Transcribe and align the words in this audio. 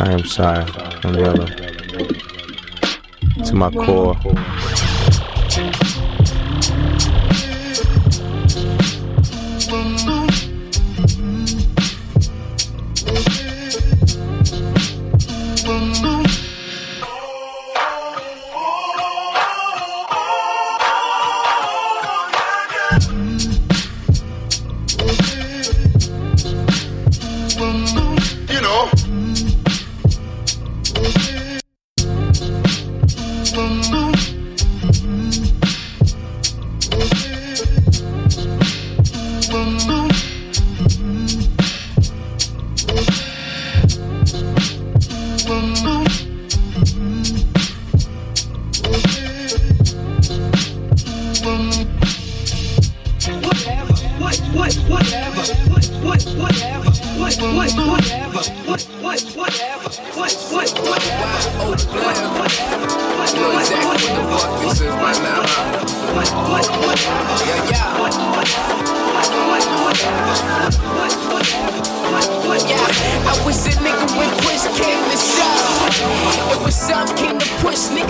I 0.00 0.12
am 0.12 0.24
sorry. 0.24 0.64
I'm 1.04 1.14
yellow. 1.14 1.46
To 3.44 3.54
my 3.54 3.70
core. 3.70 4.16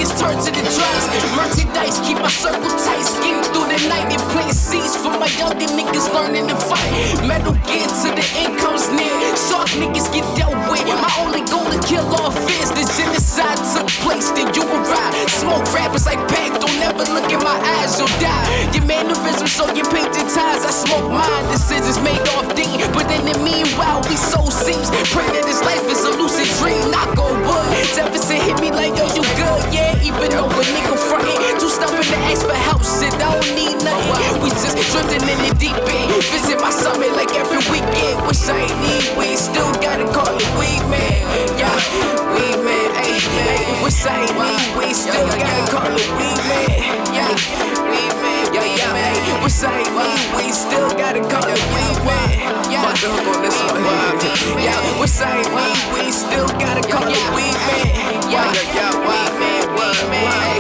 This 0.09 0.21
turns 0.21 0.49
into 0.49 0.65
drugs. 0.65 1.05
Merchandise, 1.37 2.01
keep 2.01 2.17
my 2.17 2.33
circle 2.33 2.73
tight. 2.81 3.05
Skin 3.05 3.45
through 3.53 3.69
the 3.69 3.77
night 3.93 4.09
and 4.09 4.23
plant 4.33 4.57
seeds 4.57 4.97
for 4.97 5.13
my 5.13 5.29
younger 5.37 5.69
niggas 5.77 6.09
learning 6.17 6.49
to 6.49 6.57
fight. 6.57 6.89
Metal 7.29 7.53
gear 7.69 7.85
to 7.85 8.09
the 8.17 8.25
incomes 8.41 8.89
near. 8.89 9.37
Soft 9.37 9.77
niggas 9.77 10.09
get 10.09 10.25
dealt 10.33 10.57
with. 10.73 10.81
My 10.89 11.13
only 11.21 11.45
goal 11.53 11.69
to 11.69 11.77
kill 11.85 12.09
all 12.17 12.33
fears. 12.33 12.73
The 12.73 12.89
genocide 12.97 13.61
took 13.77 13.89
place, 14.01 14.33
then 14.33 14.49
you 14.57 14.65
arrived. 14.65 15.29
Smoke 15.29 15.69
rappers 15.77 16.07
like 16.07 16.21
Pac, 16.33 16.57
don't 16.57 16.81
ever 16.89 17.05
look 17.13 17.29
in 17.29 17.45
my 17.45 17.61
eyes, 17.77 18.01
you'll 18.01 18.09
die. 18.17 18.73
Your 18.73 18.89
mannerisms, 18.89 19.53
so 19.53 19.69
you 19.77 19.85
painted 19.93 20.25
ties. 20.33 20.65
I 20.65 20.73
smoke 20.73 21.13
mine. 21.13 21.45
Decisions 21.53 22.01
made 22.01 22.25
off 22.33 22.49
deep, 22.57 22.81
but 22.97 23.13
in 23.13 23.29
the 23.29 23.37
meanwhile, 23.45 24.01
we 24.09 24.17
so 24.17 24.41
seems. 24.49 24.89
Pray 25.13 25.29
that 25.37 25.45
this 25.45 25.61
life 25.69 25.85
is 25.93 26.01
a 26.09 26.17
lucid 26.17 26.49
dream. 26.57 26.81
Knock 26.89 27.13
on 27.21 27.37
wood. 27.45 27.69
Deficit 27.93 28.41
hit 28.41 28.58
to 32.09 32.17
ask 32.33 32.43
for 32.47 32.57
help, 32.57 32.81
don't 33.21 33.45
need 33.53 33.77
nothing. 33.85 34.41
We 34.41 34.49
just 34.49 34.77
drifting 34.93 35.21
in 35.29 35.39
the 35.45 35.53
deep 35.61 35.77
end. 35.77 36.09
Visit 36.33 36.57
my 36.61 36.71
summit 36.71 37.13
like 37.13 37.29
every 37.37 37.61
weekend. 37.69 38.25
Wish 38.25 38.49
I 38.49 38.65
ain't 38.65 38.79
need 38.81 39.07
weed, 39.19 39.37
still 39.37 39.69
gotta 39.85 40.09
call 40.09 40.33
it 40.33 40.49
weed 40.57 40.81
man. 40.89 41.21
Yeah, 41.61 41.69
weed 42.33 42.59
man, 42.65 42.89
ayy, 43.05 43.21
ayy. 43.21 43.85
Wish 43.85 44.07
I 44.09 44.25
ain't 44.25 44.33
need 44.41 44.69
weed, 44.79 44.97
still 44.97 45.29
gotta 45.37 45.65
call 45.69 45.93
it 45.93 46.09
weed 46.17 46.41
man. 46.49 46.81
Yeah, 47.13 47.29
weed 47.93 48.15
man, 48.25 48.57
yeah, 48.57 48.69
yeah, 48.73 48.93
still 50.57 50.89
gotta 50.97 51.21
call 51.29 51.45
it 51.45 51.61
weed 51.77 51.99
man. 52.09 52.33
Yeah, 52.73 52.89
fuck 52.89 52.97
the 53.05 53.09
hook 53.13 53.37
on 53.37 53.43
this 53.45 53.59
one. 53.69 53.85
Yeah, 54.65 54.81
still 56.11 56.49
gotta 56.57 56.83
call 56.89 57.05
it 57.05 57.27
weed 57.37 57.59
man. 57.69 58.33
Yeah, 58.33 58.53
yeah, 58.53 59.05
yeah 59.05 59.18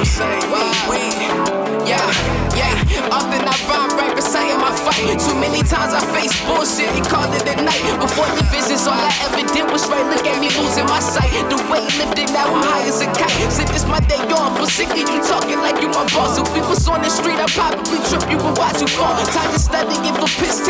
say 0.09 0.41
we, 0.89 1.05
yeah, 1.85 2.01
yeah. 2.57 3.13
Often 3.13 3.45
I 3.45 3.55
rhyme 3.69 3.93
right 3.97 4.15
beside 4.17 4.57
my 4.57 4.73
fight. 4.73 5.21
Too 5.21 5.37
many 5.37 5.61
times 5.63 5.93
I 5.93 6.01
face 6.17 6.33
bullshit 6.49 6.89
and 6.97 7.05
called 7.05 7.35
it 7.37 7.45
the 7.45 7.57
night. 7.61 7.85
Before 8.01 8.29
the 8.33 8.45
visions, 8.49 8.89
all 8.89 8.97
I 8.97 9.13
ever 9.29 9.45
did 9.53 9.69
was 9.69 9.85
right. 9.89 10.05
Look 10.09 10.25
at 10.25 10.41
me 10.41 10.49
losing 10.57 10.89
my 10.89 11.01
sight. 11.01 11.31
The 11.53 11.61
weight 11.69 11.93
lifted, 12.01 12.33
now 12.33 12.49
I'm 12.49 12.65
high 12.65 12.89
as 12.89 13.01
a 13.05 13.09
kite. 13.13 13.53
Said 13.53 13.69
this 13.69 13.85
my 13.87 14.01
day 14.01 14.21
off, 14.33 14.57
but 14.57 14.69
sick 14.69 14.89
you 14.97 15.21
talking 15.29 15.61
like 15.61 15.81
you 15.81 15.89
my 15.93 16.09
boss. 16.13 16.41
If 16.41 16.49
we 16.55 16.61
was 16.61 16.89
on 16.89 17.03
the 17.03 17.11
street, 17.11 17.39
I 17.39 17.47
probably 17.53 18.01
trip 18.09 18.25
you 18.33 18.41
and 18.41 18.57
watch 18.57 18.81
you 18.81 18.89
fall. 18.89 19.15
Time 19.29 19.53
to 19.53 19.61
study 19.61 19.95
give 20.03 20.17
for 20.17 20.31
pistol 20.41 20.68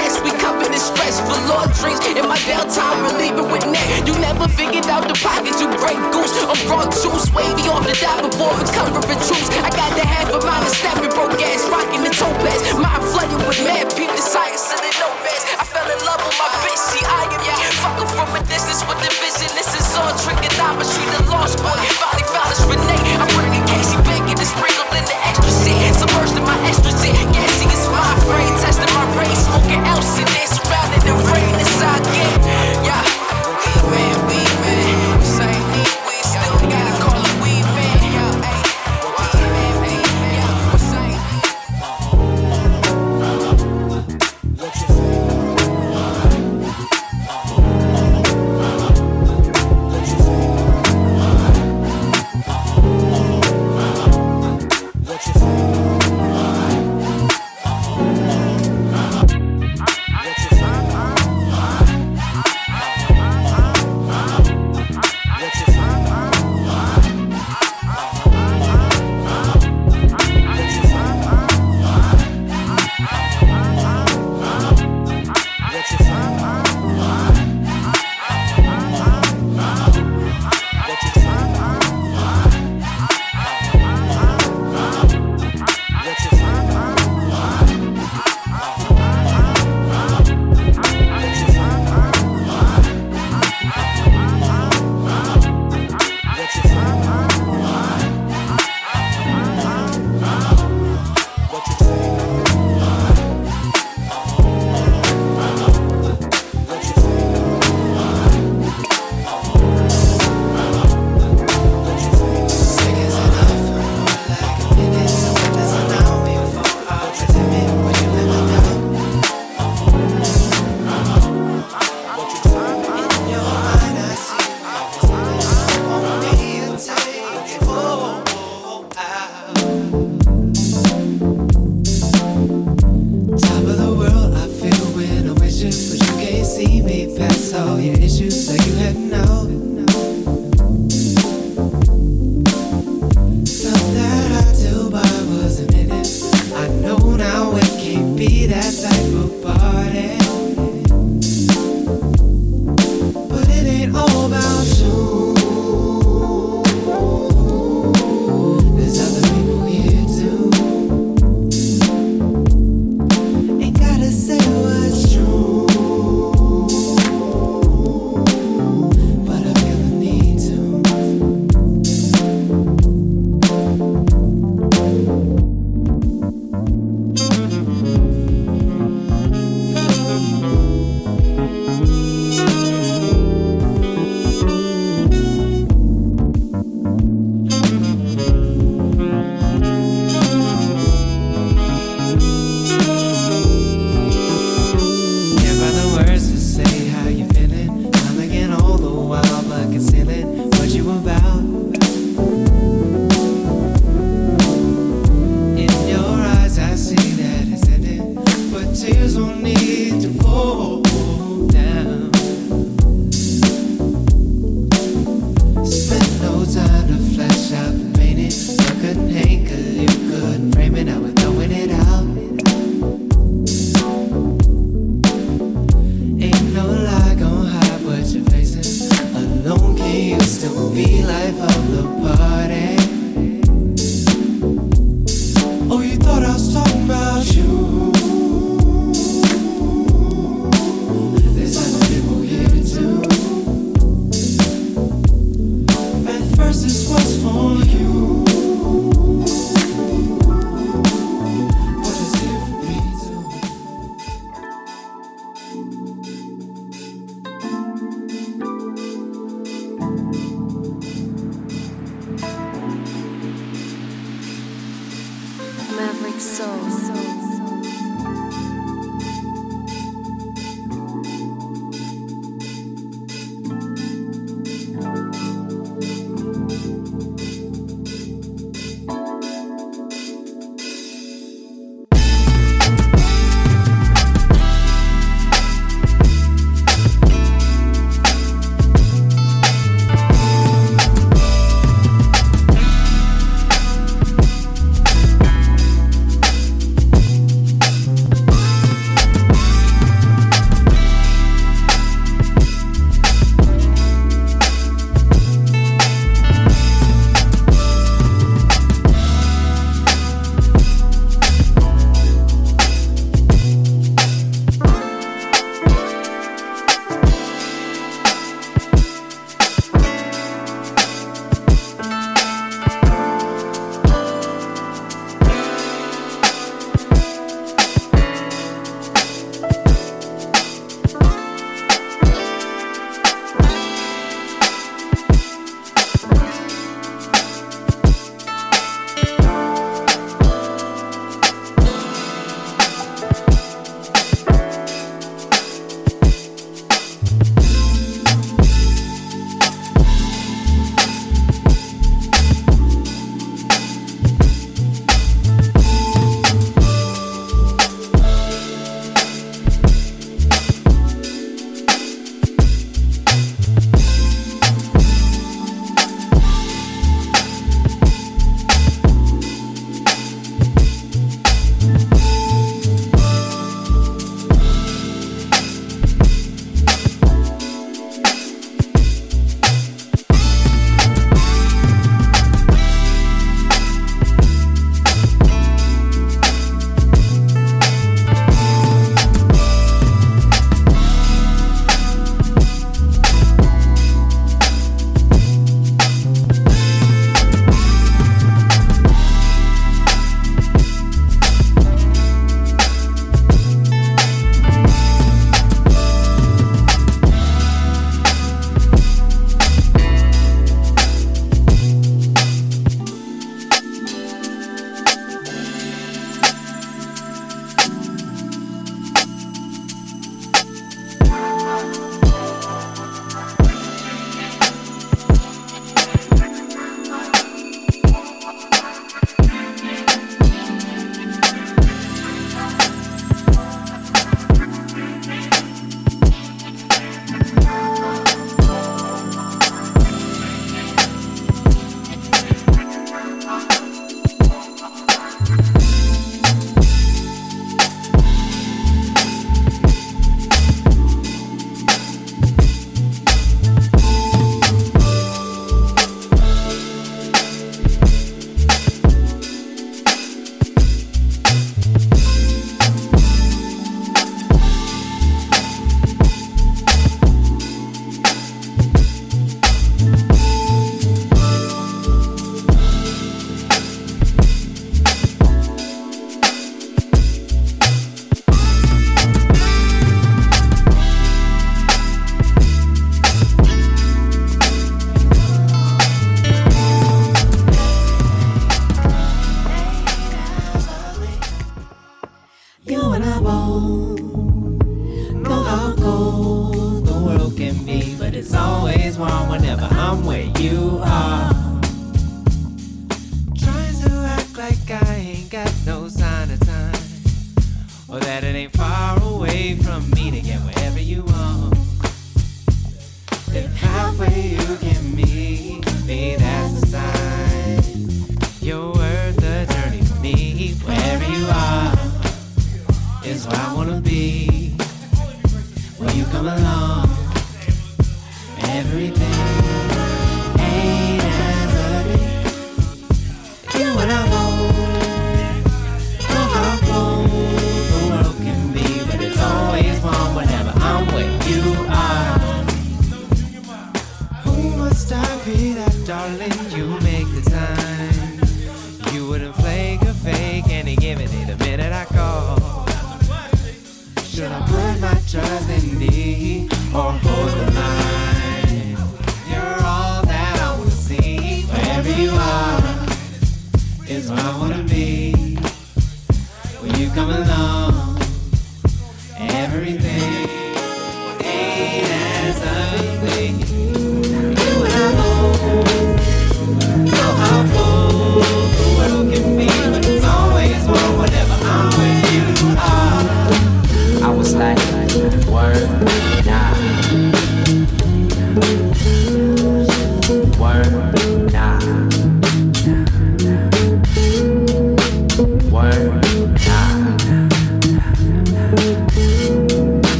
quest 1.08 1.24
for 1.24 1.40
Lord 1.48 1.72
drinks 1.80 2.04
in 2.04 2.28
my 2.28 2.36
downtime, 2.44 3.00
relieving 3.08 3.48
with 3.50 3.64
net. 3.64 4.06
You 4.06 4.12
never 4.20 4.46
figured 4.48 4.86
out 4.86 5.08
the 5.08 5.16
pockets, 5.16 5.60
you 5.60 5.68
break 5.80 5.96
goose. 6.12 6.36
I'm 6.44 6.60
broad 6.68 6.92
juice, 6.92 7.32
wavy 7.32 7.64
off 7.72 7.84
the 7.88 7.96
dive 7.96 8.28
before 8.28 8.52
recovering 8.52 9.20
troops. 9.24 9.48
I 9.64 9.70
got 9.72 9.90
the 9.96 10.04
half 10.04 10.28
a 10.28 10.40
mile 10.44 10.62
of 10.62 10.74
snapping, 10.76 11.12
broke 11.16 11.40
ass, 11.40 11.64
rocking 11.72 12.04
the 12.04 12.12
toe 12.12 12.32
pads. 12.44 12.62
Mind 12.76 13.04
flooded 13.08 13.40
with 13.48 13.60
mad 13.64 13.88
people, 13.96 14.16
desires 14.16 14.62
to 14.68 14.76
the 14.76 14.92
nomads. 15.00 15.44
I 15.56 15.64
fell 15.64 15.88
in 15.88 16.00
love 16.04 16.20
with 16.20 16.36
my 16.36 16.48
bitch, 16.60 16.82
she 16.92 17.00
I 17.00 17.24
am 17.32 17.40
yeah. 17.40 17.56
Fuck 17.80 18.04
from 18.12 18.30
a 18.36 18.40
distance 18.44 18.84
with 18.84 19.00
the 19.00 19.10
vision. 19.16 19.48
This 19.56 19.72
is 19.72 19.86
all 19.96 20.12
trigonometry, 20.20 21.04
the 21.16 21.20
lost 21.32 21.56
boy. 21.64 22.07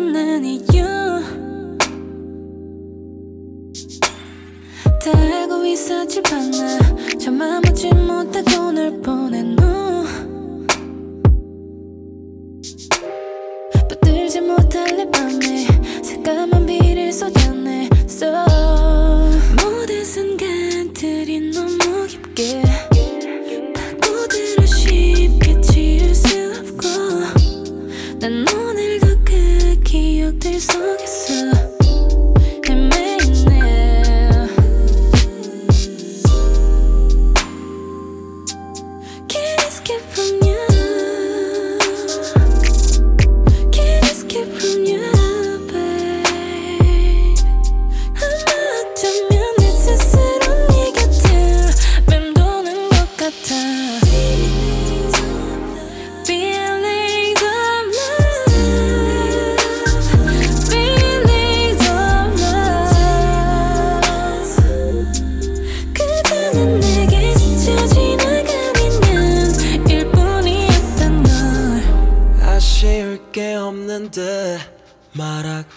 않는 0.00 0.44
이유. 0.44 0.84
다 5.02 5.10
알고 5.18 5.64
있었지 5.66 6.22
않나 6.32 6.78
저만 7.18 7.60
보지 7.62 7.92
못하고 7.94 8.72
널보 8.72 9.29
말하고 75.24 75.68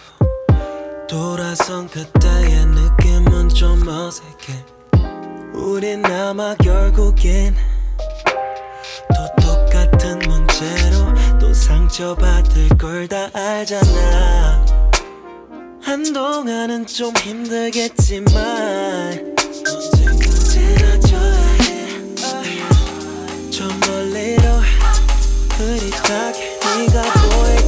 돌아선 1.06 1.88
그때의 1.90 2.64
느낌은 2.64 3.50
좀 3.50 3.86
어색해. 3.86 4.64
우린 5.52 6.04
아마 6.06 6.54
결국엔 6.54 7.54
또 9.14 9.42
똑같은 9.42 10.18
문제로 10.20 11.38
또 11.38 11.52
상처받을 11.52 12.70
걸 12.78 13.06
다 13.06 13.28
알잖아. 13.34 14.64
한동안은 15.82 16.86
좀 16.86 17.12
힘들겠지만 17.14 18.32
언젠가 19.68 20.24
지나쳐야 20.24 21.34
해 21.60 22.14
저 23.50 23.64
멀리로 23.86 24.42
흐릿하게 25.50 26.58
네가 26.64 27.02
보일 27.12 27.63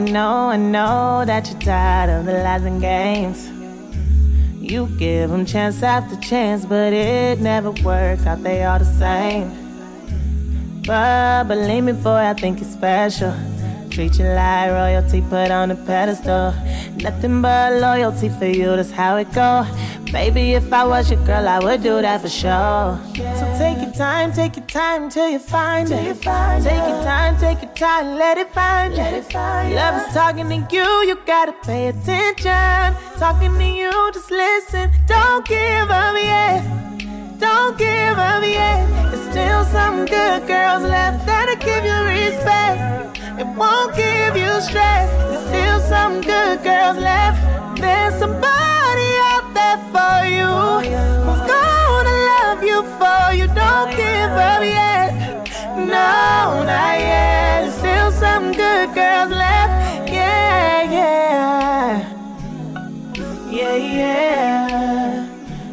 I 0.00 0.02
know, 0.02 0.48
I 0.48 0.56
know 0.56 1.24
that 1.26 1.50
you're 1.50 1.60
tired 1.60 2.08
of 2.08 2.24
the 2.24 2.32
lies 2.32 2.64
and 2.64 2.80
games. 2.80 3.50
You 4.58 4.86
give 4.96 5.28
them 5.28 5.44
chance 5.44 5.82
after 5.82 6.16
chance, 6.16 6.64
but 6.64 6.94
it 6.94 7.38
never 7.38 7.70
works 7.70 8.24
out. 8.24 8.42
They 8.42 8.64
all 8.64 8.78
the 8.78 8.86
same. 8.86 9.50
But 10.86 11.48
believe 11.48 11.84
me, 11.84 11.92
boy, 11.92 12.30
I 12.30 12.32
think 12.32 12.62
it's 12.62 12.70
special. 12.70 13.34
Treat 13.90 14.18
you 14.18 14.24
like 14.24 14.70
royalty, 14.70 15.20
put 15.20 15.50
on 15.50 15.70
a 15.70 15.76
pedestal. 15.76 16.54
Nothing 16.96 17.42
but 17.42 17.74
loyalty 17.74 18.30
for 18.30 18.46
you, 18.46 18.76
that's 18.76 18.90
how 18.90 19.18
it 19.18 19.30
go. 19.34 19.66
Baby, 20.12 20.54
if 20.54 20.72
I 20.72 20.84
was 20.84 21.08
your 21.08 21.24
girl, 21.24 21.46
I 21.46 21.60
would 21.60 21.84
do 21.84 22.02
that 22.02 22.20
for 22.20 22.28
sure. 22.28 22.98
So 23.14 23.54
take 23.58 23.80
your 23.80 23.92
time, 23.92 24.32
take 24.32 24.56
your 24.56 24.66
time 24.66 25.08
till 25.08 25.28
you 25.28 25.38
find 25.38 25.88
it. 25.88 26.20
Take 26.20 26.88
your 26.88 27.02
time, 27.04 27.38
take 27.38 27.62
your 27.62 27.72
time, 27.74 28.18
let 28.18 28.36
it 28.36 28.52
find 28.52 28.92
you. 28.92 29.76
Love 29.76 30.02
is 30.02 30.12
talking 30.12 30.48
to 30.48 30.66
you, 30.74 30.88
you 31.06 31.16
gotta 31.26 31.52
pay 31.62 31.88
attention. 31.88 32.96
Talking 33.18 33.54
to 33.56 33.64
you, 33.64 34.10
just 34.12 34.32
listen. 34.32 34.90
Don't 35.06 35.46
give 35.46 35.88
up 35.88 36.16
yet. 36.16 36.64
Don't 37.38 37.78
give 37.78 38.18
up 38.18 38.42
yet. 38.42 38.86
There's 39.12 39.30
still 39.30 39.64
some 39.66 40.06
good 40.06 40.46
girls 40.48 40.82
left 40.82 41.24
that'll 41.24 41.54
give 41.54 41.84
you 41.84 41.98
respect. 42.02 43.16
It 43.38 43.46
won't 43.56 43.94
give 43.94 44.36
you 44.36 44.60
stress. 44.60 45.08
There's 45.30 45.46
still 45.48 45.80
some 45.88 46.20
good 46.20 46.64
girls 46.64 46.98
left. 46.98 47.29
There's 56.70 57.74
still 57.74 58.10
some 58.12 58.52
good 58.52 58.94
girls 58.94 59.30
left. 59.30 60.08
Yeah, 60.08 60.82
yeah. 60.98 62.14
Yeah, 63.50 63.76
yeah. 63.76 65.26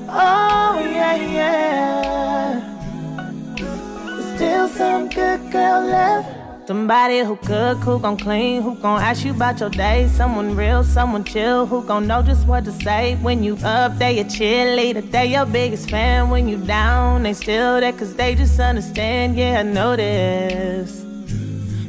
Oh, 0.10 0.80
yeah, 0.80 1.16
yeah. 1.38 2.62
There's 3.58 4.36
still 4.36 4.68
some 4.68 5.08
good 5.10 5.52
left. 5.86 6.27
Somebody 6.68 7.20
who 7.20 7.38
cook, 7.38 7.78
who 7.78 7.98
gon' 7.98 8.18
clean, 8.18 8.62
who 8.62 8.76
gon' 8.76 9.02
ask 9.02 9.24
you 9.24 9.32
about 9.32 9.58
your 9.62 9.70
day. 9.70 10.06
Someone 10.10 10.54
real, 10.54 10.84
someone 10.84 11.24
chill, 11.24 11.66
who 11.66 11.82
gon' 11.82 12.08
know 12.08 12.22
just 12.22 12.46
what 12.46 12.66
to 12.66 12.74
say. 12.74 13.16
When 13.22 13.42
you 13.42 13.58
up, 13.64 13.98
they 13.98 14.18
your 14.18 14.26
cheerleader, 14.26 15.10
they 15.10 15.28
your 15.28 15.46
biggest 15.46 15.90
fan. 15.90 16.30
When 16.30 16.50
you 16.50 16.58
down, 16.58 17.24
they 17.24 17.32
still 17.32 17.80
there, 17.80 17.94
cause 17.94 18.16
they 18.16 18.36
just 18.36 18.60
understand. 18.60 19.38
Yeah, 19.38 19.62
I 19.62 19.64
know 19.64 19.96
this. 19.96 21.06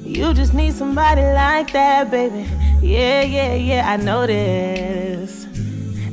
You 0.05 0.33
just 0.33 0.55
need 0.55 0.75
somebody 0.75 1.23
like 1.23 1.73
that, 1.73 2.13
baby. 2.13 2.49
Yeah, 2.81 3.23
yeah, 3.23 3.55
yeah, 3.55 3.93
I 3.93 3.97
know 3.97 4.29
this. 4.29 5.47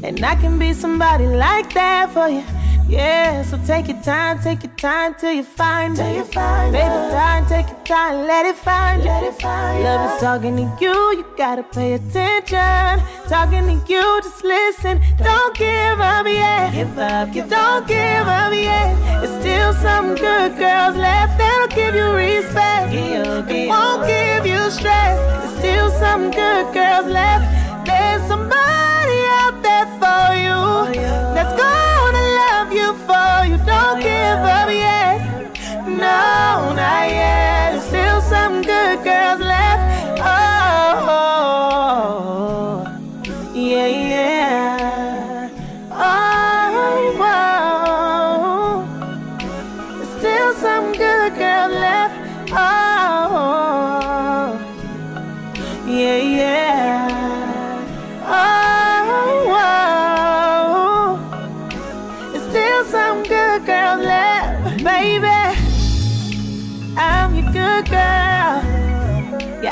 And 0.01 0.25
I 0.25 0.33
can 0.37 0.57
be 0.57 0.73
somebody 0.73 1.27
like 1.27 1.71
that 1.75 2.09
for 2.13 2.29
you. 2.29 2.43
Yeah, 2.87 3.41
so 3.41 3.57
take 3.65 3.87
your 3.87 3.99
time, 4.03 4.39
take 4.39 4.61
your 4.61 4.71
time 4.73 5.15
till 5.15 5.31
you 5.31 5.43
find 5.43 5.93
it. 5.93 6.31
Baby, 6.31 6.31
time, 6.31 7.47
take 7.47 7.67
your 7.67 7.83
time, 7.83 8.27
let 8.27 8.45
it 8.45 8.55
find 8.55 9.03
let 9.03 9.23
you. 9.23 9.83
Love 9.83 10.13
is 10.13 10.21
talking 10.21 10.55
to 10.57 10.77
you, 10.79 10.93
you 11.17 11.25
gotta 11.35 11.63
pay 11.63 11.93
attention. 11.93 13.01
Talking 13.27 13.65
to 13.65 13.91
you, 13.91 14.21
just 14.21 14.43
listen. 14.43 15.01
Don't 15.17 15.57
give 15.57 15.99
up 15.99 16.27
yet. 16.27 16.73
Give 16.73 16.99
up, 16.99 17.33
give 17.33 17.49
Don't 17.49 17.87
give 17.87 18.27
up 18.27 18.53
yet. 18.53 18.95
There's 19.19 19.41
still 19.41 19.73
some 19.73 20.13
good 20.13 20.55
girls 20.59 20.95
left 20.95 21.39
that'll 21.39 21.75
give 21.75 21.95
you 21.95 22.13
respect. 22.13 22.93
It 22.93 23.67
won't 23.67 24.05
give 24.05 24.45
you 24.45 24.69
stress. 24.69 25.17
There's 25.41 25.57
still 25.57 25.89
some 25.99 26.29
good 26.29 26.71
girls 26.71 27.07
left. 27.07 27.87
There's 27.87 28.21
somebody 28.27 28.94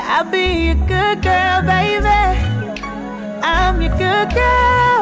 I'll 0.06 0.24
be 0.30 0.66
your 0.66 0.74
good 0.86 1.22
girl, 1.22 1.62
baby. 1.62 2.06
I'm 3.42 3.80
your 3.80 3.90
good 3.96 4.34
girl. 4.34 4.93